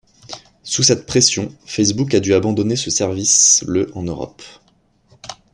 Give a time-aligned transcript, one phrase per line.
[0.63, 4.41] Sous cette pression, Facebook a dû abandonner ce service le en Europe.